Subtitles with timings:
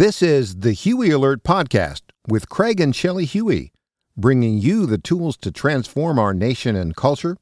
[0.00, 3.70] This is the Huey Alert Podcast with Craig and Shelly Huey,
[4.16, 7.36] bringing you the tools to transform our nation and culture,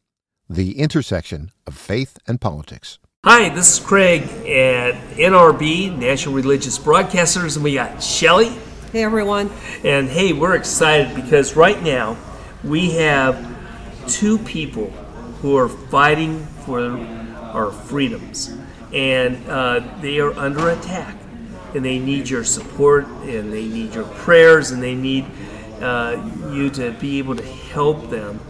[0.51, 2.99] the intersection of faith and politics.
[3.25, 8.49] Hi, this is Craig at NRB, National Religious Broadcasters, and we got Shelly.
[8.91, 9.53] Hey everyone.
[9.85, 12.17] And hey, we're excited because right now
[12.65, 13.39] we have
[14.09, 14.91] two people
[15.43, 16.81] who are fighting for
[17.53, 18.53] our freedoms,
[18.93, 21.15] and uh, they are under attack,
[21.75, 25.27] and they need your support, and they need your prayers, and they need
[25.81, 26.21] uh,
[26.51, 28.41] you to be able to help them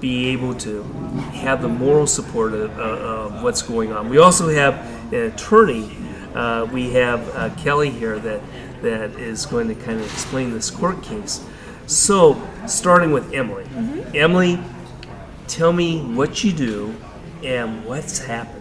[0.00, 0.82] be able to
[1.32, 4.08] have the moral support of, uh, of what's going on.
[4.08, 4.74] We also have
[5.12, 5.90] an attorney.
[6.34, 8.40] Uh, we have uh, Kelly here that
[8.82, 11.44] that is going to kind of explain this court case.
[11.86, 13.64] So, starting with Emilee.
[13.64, 14.16] Mm-hmm.
[14.16, 14.60] Emilee,
[15.46, 16.94] tell me what you do
[17.42, 18.57] and what's happened.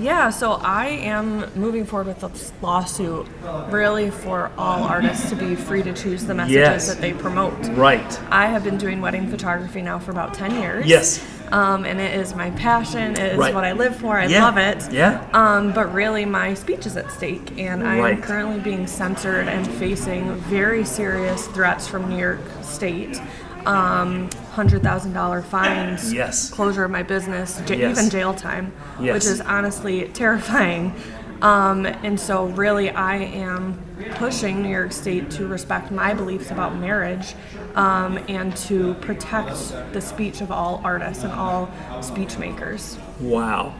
[0.00, 3.26] Yeah, so I am moving forward with this lawsuit
[3.70, 6.88] really for all artists to be free to choose the messages Yes.
[6.88, 7.54] that they promote.
[7.76, 8.20] Right.
[8.30, 10.86] I have been doing wedding photography now for about 10 years.
[10.86, 11.24] Yes.
[11.52, 13.54] Um, and it is my passion, it is Right.
[13.54, 14.44] what I live for, I Yeah.
[14.44, 14.90] love it.
[14.90, 15.20] Yeah.
[15.32, 18.14] Um, but really, my speech is at stake, and I Right.
[18.16, 23.20] am currently being censored and facing very serious threats from New York State.
[23.66, 26.50] Um, $100,000 fines, Yes.
[26.50, 27.98] closure of my business, j- Yes.
[27.98, 29.14] even jail time, Yes.
[29.14, 30.94] which is honestly terrifying.
[31.42, 33.78] Um, and so, really, I am
[34.16, 37.34] pushing New York State to respect my beliefs about marriage
[37.74, 41.68] um, and to protect the speech of all artists and all
[42.00, 42.96] speech makers.
[43.20, 43.74] Wow.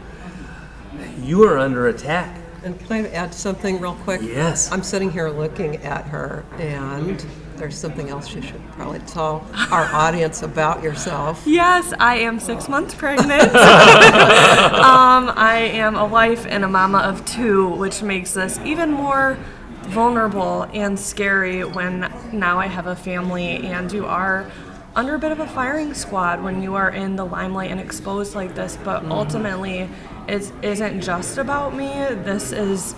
[1.22, 2.36] You are under attack.
[2.64, 4.20] And can I add something real quick?
[4.22, 4.70] Yes.
[4.72, 7.24] I'm sitting here looking at her, and
[7.56, 11.42] there's something else you should probably tell our audience about yourself.
[11.47, 13.30] Yes, I am six months pregnant.
[13.55, 19.38] um, I am a wife and a mama of two, which makes this even more
[19.83, 24.50] vulnerable and scary when now I have a family and you are
[24.96, 28.34] under a bit of a firing squad when you are in the limelight and exposed
[28.34, 28.78] like this.
[28.84, 29.89] But ultimately,
[30.28, 31.89] it isn't just about me.
[31.89, 32.95] This is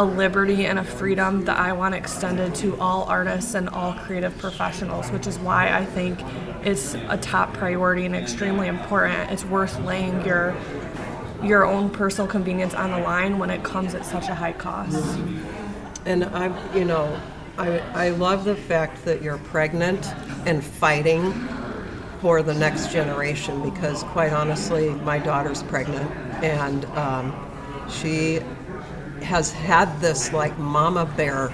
[0.00, 4.36] a liberty and a freedom that I want extended to all artists and all creative
[4.38, 6.18] professionals, which is why I think
[6.64, 9.30] it's a top priority and extremely important.
[9.30, 10.56] It's worth laying your
[11.42, 15.18] your own personal convenience on the line when it comes at such a high cost.
[16.06, 17.20] And I, you know,
[17.58, 20.06] I, I love the fact that you're pregnant
[20.46, 21.30] and fighting
[22.22, 26.10] for the next generation because, quite honestly, my daughter's pregnant
[26.42, 27.34] and um,
[27.90, 28.40] she
[29.22, 31.48] has had this like mama bear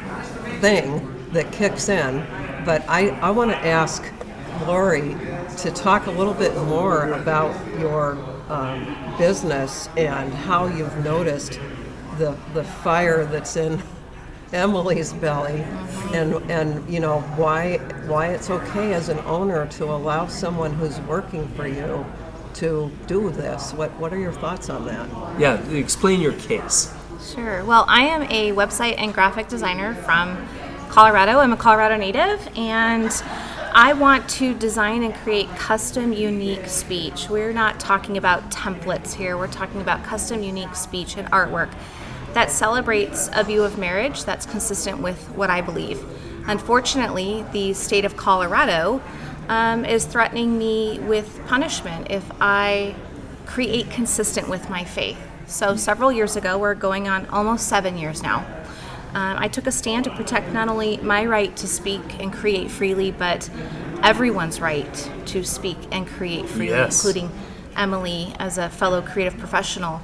[0.60, 2.26] thing that kicks in.
[2.64, 4.04] But I, I want to ask
[4.66, 5.16] Lorie
[5.58, 8.18] to talk a little bit more about your
[8.48, 11.60] um, business and how you've noticed
[12.18, 13.82] the, the fire that's in
[14.52, 15.64] Emilee's belly
[16.14, 21.00] and and you know why why it's okay as an owner to allow someone who's
[21.00, 22.06] working for you
[22.54, 25.08] to do this what what are your thoughts on that
[25.40, 26.94] Yeah, explain your case.
[27.22, 27.64] Sure.
[27.64, 30.46] Well, I am a website and graphic designer from
[30.88, 31.38] Colorado.
[31.38, 33.10] I'm a Colorado native, and
[33.72, 37.28] I want to design and create custom, unique speech.
[37.28, 41.70] We're not talking about templates here, we're talking about custom, unique speech and artwork
[42.34, 46.04] that celebrates a view of marriage that's consistent with what I believe.
[46.46, 49.00] Unfortunately, the state of Colorado
[49.48, 52.94] um, is threatening me with punishment if I
[53.46, 55.18] create consistent with my faith.
[55.46, 58.38] So, several years ago, we're going on almost seven years now.
[59.14, 62.70] Um, I took a stand to protect not only my right to speak and create
[62.70, 63.48] freely, but
[64.02, 66.96] everyone's right to speak and create freely, Yes.
[67.04, 67.30] including
[67.76, 70.00] Emilee as a fellow creative professional.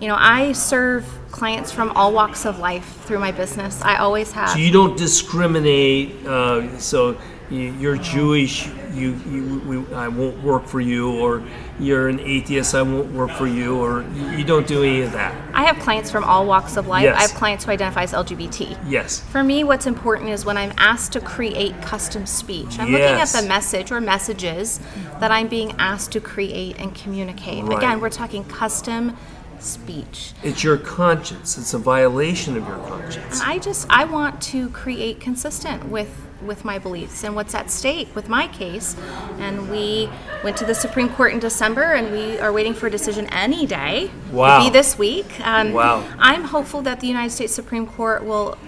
[0.00, 3.82] You know, I serve clients from all walks of life through my business.
[3.82, 4.50] I always have.
[4.50, 6.24] So you don't discriminate.
[6.26, 7.16] Uh, so
[7.54, 11.42] you're Jewish, you, you we, I won't work for you, or
[11.78, 14.02] you're an atheist, I won't work for you, or
[14.36, 15.34] you, don't do any of that.
[15.54, 17.04] I have clients from all walks of life.
[17.04, 17.16] Yes.
[17.16, 18.78] I have clients who identify as LGBT.
[18.88, 19.20] Yes.
[19.20, 23.00] For me, what's important is when I'm asked to create custom speech, I'm Yes.
[23.00, 24.80] looking at the message or messages
[25.20, 27.64] that I'm being asked to create and communicate.
[27.64, 27.78] Right.
[27.78, 29.16] Again, we're talking custom
[29.64, 30.32] speech.
[30.42, 31.58] It's your conscience.
[31.58, 33.40] It's a violation of your conscience.
[33.40, 37.70] And I just I want to create consistent with with my beliefs and what's at
[37.70, 38.96] stake with my case.
[39.38, 40.10] And we
[40.42, 43.66] went to the Supreme Court in December, and we are waiting for a decision any
[43.66, 44.10] day.
[44.30, 44.58] Wow.
[44.58, 45.40] Could be this week.
[45.40, 46.04] Um, Wow.
[46.18, 48.58] I'm hopeful that the United States Supreme Court will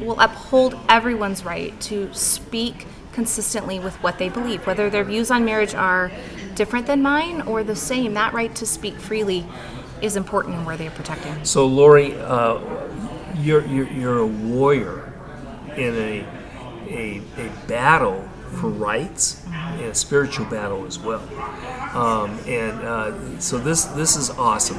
[0.00, 5.44] will uphold everyone's right to speak consistently with what they believe, whether their views on
[5.44, 6.10] marriage are
[6.54, 8.14] different than mine or the same.
[8.14, 9.46] That right to speak freely
[10.02, 11.44] is important and worthy of protecting.
[11.44, 12.58] So, Lorie, uh,
[13.38, 15.06] you're, you're, you're a warrior.
[15.76, 16.26] in a,
[16.88, 18.28] a, a battle
[18.60, 21.22] for rights and a spiritual battle as well.
[21.94, 24.78] Um, and uh, so this this is awesome.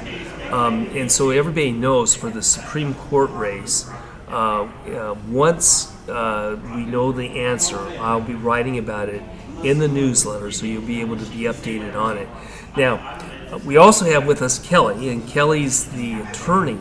[0.51, 3.89] Um, and so everybody knows for the Supreme Court race,
[4.27, 9.23] uh, uh, once uh, we know the answer, I'll be writing about it
[9.63, 12.27] in the newsletter, so you'll be able to be updated on it.
[12.75, 13.19] Now,
[13.59, 16.79] we also have with us Kelly, and Kelly's the attorney.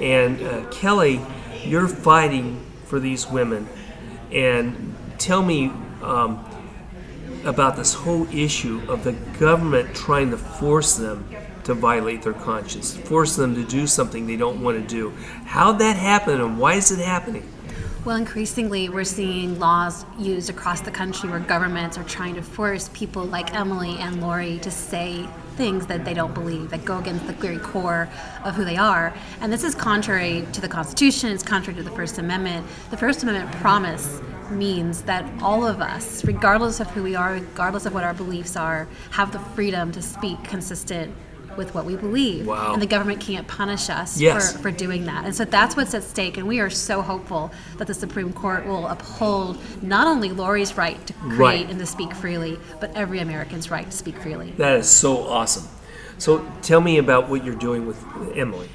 [0.00, 1.20] And uh, Kelly,
[1.64, 3.68] you're fighting for these women.
[4.32, 5.72] And tell me
[6.02, 6.44] um,
[7.44, 11.28] about this whole issue of the government trying to force them
[11.64, 15.10] to violate their conscience, force them to do something they don't want to do.
[15.44, 17.48] How'd that happen, and why is it happening?
[18.04, 22.88] Well, increasingly, we're seeing laws used across the country where governments are trying to force
[22.94, 25.26] people like Emilee and Lorie to say
[25.56, 28.08] things that they don't believe, that go against the very core
[28.44, 29.14] of who they are.
[29.40, 32.66] And this is contrary to the Constitution, it's contrary to the First Amendment.
[32.90, 34.20] The First Amendment promise
[34.50, 38.56] means that all of us, regardless of who we are, regardless of what our beliefs
[38.56, 41.12] are, have the freedom to speak consistent
[41.56, 42.46] with what we believe.
[42.46, 42.72] Wow.
[42.72, 44.52] And the government can't punish us Yes.
[44.52, 45.24] for, for doing that.
[45.24, 46.36] And so that's what's at stake.
[46.36, 51.04] And we are so hopeful that the Supreme Court will uphold not only Lorie's right
[51.06, 51.70] to create Right.
[51.70, 54.52] and to speak freely, but every American's right to speak freely.
[54.58, 55.68] That is so awesome.
[56.18, 58.02] So tell me about what you're doing with
[58.34, 58.68] Emilee.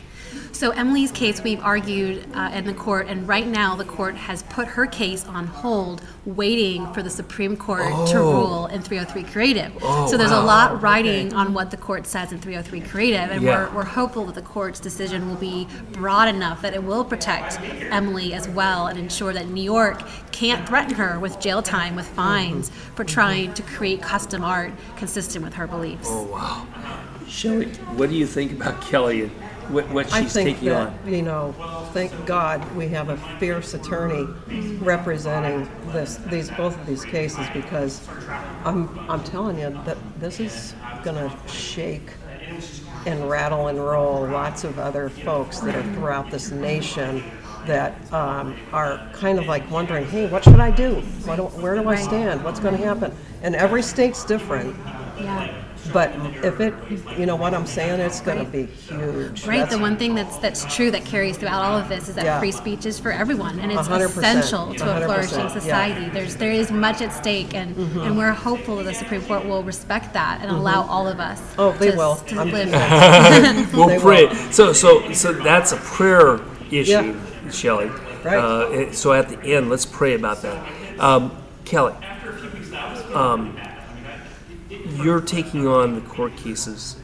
[0.62, 4.44] So Emilee's case, we've argued uh, in the court, and right now the court has
[4.44, 9.74] put her case on hold, waiting for the Supreme Court to rule in 303 Creative.
[9.81, 10.44] Oh, so there's wow.
[10.44, 13.69] a lot riding on what the court says in 303 Creative, and Yeah.
[13.69, 17.60] we're, we're hopeful that the court's decision will be broad enough that it will protect
[17.90, 22.08] Emilee as well and ensure that New York can't threaten her with jail time, with
[22.10, 26.08] fines for trying to create custom art consistent with her beliefs.
[26.08, 26.68] Oh wow,
[27.28, 27.66] Shelly,
[27.96, 29.31] what do you think about Kelly and
[29.69, 31.13] what, what she's I think taking that, on?
[31.13, 31.54] you know,
[31.94, 34.28] thank God we have a fierce attorney
[34.80, 38.08] representing this, these, both of these cases because
[38.66, 40.74] I'm, I'm telling you that this is
[41.04, 42.12] gonna shake
[43.06, 47.24] and rattle and roll lots of other folks that are throughout this nation
[47.66, 50.96] that um, are kind of like wondering, hey, what should I do?
[51.25, 52.44] What do, where do I stand?
[52.44, 53.16] What's going to happen?
[53.44, 54.75] And every state's different.
[55.19, 55.63] Yeah.
[55.92, 56.12] But
[56.44, 56.74] if it,
[57.18, 59.45] you know what I'm saying, it's going to be huge.
[59.45, 59.57] Right.
[59.60, 62.25] That's- The one thing that's that's true that carries throughout all of this is that
[62.25, 62.39] Yeah.
[62.39, 65.45] free speech is for everyone, and it's 100%, essential to a 100%, flourishing yeah.
[65.45, 65.60] Mm-hmm.
[65.60, 66.10] society.
[66.10, 69.63] There's there is much at stake, and and we're hopeful that the Supreme Court will
[69.63, 71.42] respect that and allow all of us.
[71.57, 72.16] Oh, they to, will.
[72.16, 73.74] To I'm live.
[73.74, 74.25] We'll They pray.
[74.27, 74.36] will.
[74.51, 76.39] So so so that's a prayer
[76.69, 77.50] issue, Yeah.
[77.51, 77.89] Shelly.
[78.24, 78.38] Right.
[78.38, 80.63] Uh, so at the end, let's pray about that.
[81.00, 81.31] Um,
[81.66, 81.95] Kelly,
[83.16, 83.57] um,
[85.03, 86.95] you're taking on the court cases.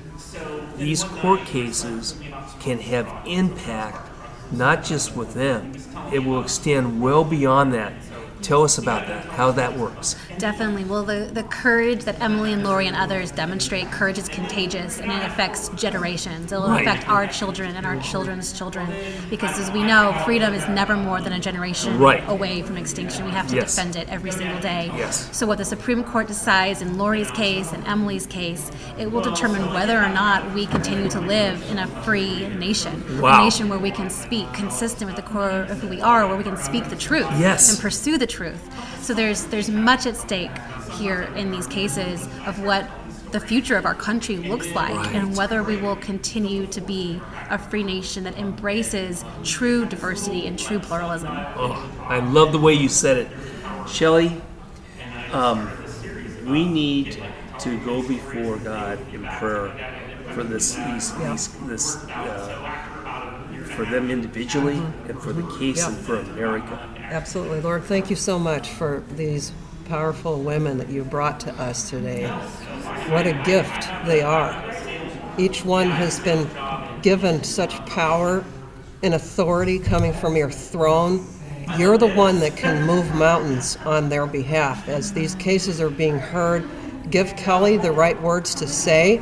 [0.78, 2.20] These court cases
[2.60, 4.12] can have impact
[4.52, 5.74] not just with them.
[6.12, 7.94] It will extend well beyond that.
[8.42, 9.26] Tell us about that.
[9.26, 10.16] How that works.
[10.38, 10.84] Definitely.
[10.86, 15.12] Well, the, the courage that Emilee and Lorie and others demonstrate, courage is contagious and
[15.12, 16.52] it affects generations.
[16.52, 16.86] It'll Right.
[16.88, 18.88] affect our children and our children's children
[19.30, 22.24] because, as we know, freedom is never more than a generation Right.
[22.30, 23.26] away from extinction.
[23.26, 23.76] We have to Yes.
[23.76, 24.92] defend it every single day.
[24.96, 25.28] Yes.
[25.32, 29.74] So, what the Supreme Court decides in Lorie's case and Emilee's case, it will determine
[29.74, 33.04] whether or not we continue to live in a free nation.
[33.20, 33.42] Wow.
[33.42, 36.38] A nation where we can speak consistent with the core of who we are, where
[36.38, 37.70] we can speak the truth Yes.
[37.72, 38.62] and pursue the truth.
[39.04, 40.52] So there's there's much at stake
[40.98, 42.90] here in these cases of what
[43.32, 45.16] the future of our country looks like Right.
[45.16, 50.58] and whether we will continue to be a free nation that embraces true diversity and
[50.58, 51.30] true pluralism.
[51.58, 53.28] Oh, I love the way you said it.
[53.88, 54.42] Shelly,
[55.34, 55.70] um,
[56.46, 57.22] we need
[57.60, 59.72] to go before God in prayer
[60.34, 62.97] for this, these, these, this, uh,
[63.78, 65.10] for them individually uh-huh.
[65.10, 65.90] and for the case Yeah.
[65.90, 66.80] and for America.
[66.98, 67.62] Absolutely.
[67.62, 69.52] Lord, thank you so much for these
[69.88, 72.28] powerful women that you brought to us today.
[73.10, 74.52] What a gift they are.
[75.38, 76.50] Each one has been
[77.04, 78.44] given such power
[79.04, 81.26] and authority coming from your throne.
[81.78, 84.90] You're the one that can move mountains on their behalf.
[84.90, 86.68] As these cases are being heard,
[87.12, 89.22] give Kelly the right words to say.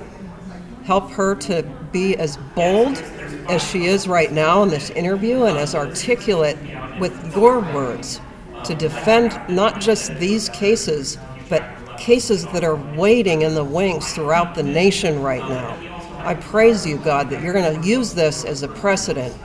[0.86, 3.04] Help her to be as bold
[3.50, 6.58] as she is right now in this interview and as articulate
[7.00, 8.22] with your words
[8.64, 11.18] to defend not just these cases,
[11.50, 11.64] but
[11.98, 15.78] cases that are waiting in the wings throughout the nation right now.
[16.20, 19.36] I praise you, God, that you're going to use this as a precedent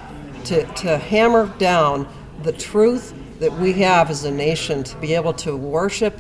[0.45, 2.09] to, to hammer down
[2.43, 6.19] the truth that we have as a nation to be able to worship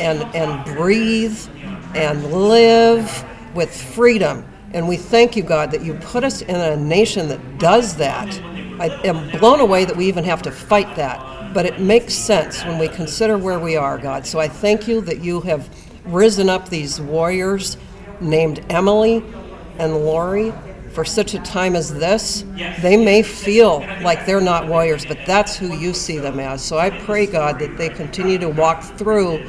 [0.00, 1.38] and, and breathe
[1.94, 4.44] and live with freedom.
[4.74, 8.28] And we thank you, God, that you put us in a nation that does that.
[8.80, 11.54] I am blown away that we even have to fight that.
[11.54, 14.26] but it makes sense when we consider where we are, God.
[14.26, 15.70] So I thank you that you have
[16.04, 17.78] risen up these warriors
[18.20, 19.22] named Emilee
[19.78, 20.52] and Lorie
[20.92, 22.44] for such a time as this.
[22.82, 26.62] They may feel like they're not warriors, but that's who you see them as.
[26.62, 29.44] So I pray, God, that they continue to walk through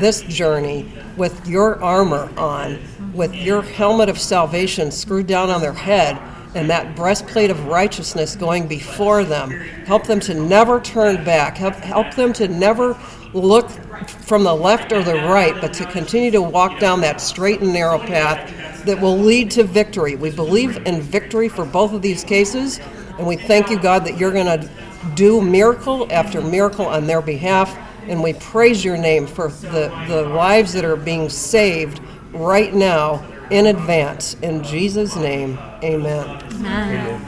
[0.00, 2.78] this journey with your armor on,
[3.12, 6.18] with your helmet of salvation screwed down on their head,
[6.54, 9.50] and that breastplate of righteousness going before them.
[9.84, 11.56] Help them to never turn back.
[11.56, 12.98] Help, help them to never
[13.34, 13.68] look
[14.06, 17.72] from the left or the right, but to continue to walk down that straight and
[17.72, 20.16] narrow path that will lead to victory.
[20.16, 22.80] We believe in victory for both of these cases,
[23.18, 24.68] and we thank you, God, that you're going to
[25.14, 27.76] do miracle after miracle on their behalf.
[28.08, 32.00] And we praise your name for the, the lives that are being saved
[32.32, 34.34] right now in advance.
[34.42, 36.42] In Jesus' name, amen.
[36.54, 37.26] Amen.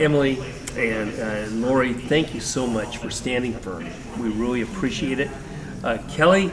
[0.00, 0.38] Emilee
[0.76, 3.86] and, uh, Lorie, thank you so much for standing firm.
[4.18, 5.30] We really appreciate it.
[5.82, 6.52] Uh, Kelly,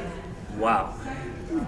[0.57, 0.95] wow.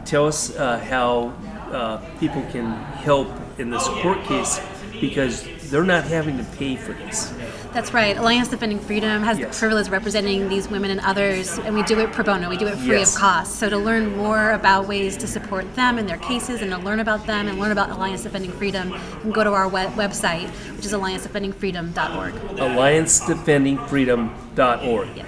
[0.05, 1.33] Tell us uh, how
[1.71, 3.27] uh, people can help
[3.59, 4.61] in this court case
[5.01, 7.33] because they're not having to pay for this.
[7.75, 8.15] That's right.
[8.17, 9.53] Alliance Defending Freedom has Yes.
[9.53, 12.49] the privilege of representing these women and others, and we do it pro bono.
[12.49, 13.15] We do it free Yes.
[13.15, 13.59] of cost.
[13.59, 17.01] So to learn more about ways to support them and their cases, and to learn
[17.01, 20.47] about them and learn about Alliance Defending Freedom, you can go to our web- website,
[20.77, 22.33] which is alliancedefendingfreedom.org.
[22.55, 25.07] AllianceDefendingFreedom.org.
[25.17, 25.25] Yes.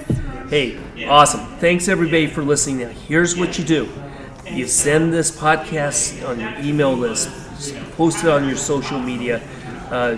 [0.49, 0.77] Hey,
[1.09, 1.41] awesome.
[1.59, 2.79] Thanks everybody for listening.
[2.79, 3.89] Now, here's what you do
[4.49, 7.27] you send this podcast on your email list,
[7.97, 9.41] post it on your social media,
[9.91, 10.15] uh,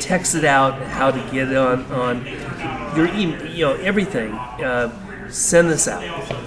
[0.00, 2.24] text it out, how to get on, on
[2.96, 4.32] your email, you know, everything.
[4.32, 6.02] Uh, send this out.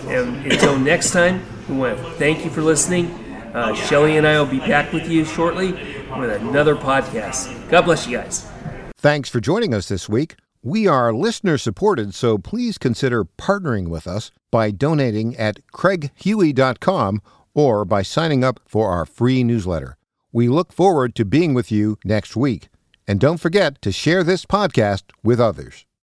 [0.07, 3.07] And until next time, we want to thank you for listening.
[3.53, 5.71] Uh, Shelly and I will be back with you shortly
[6.17, 7.69] with another podcast.
[7.69, 8.49] God bless you guys.
[8.97, 10.35] Thanks for joining us this week.
[10.61, 17.21] We are listener supported, so please consider partnering with us by donating at craighuey.com
[17.53, 19.97] or by signing up for our free newsletter.
[20.31, 22.69] We look forward to being with you next week.
[23.07, 25.85] And don't forget to share this podcast with others.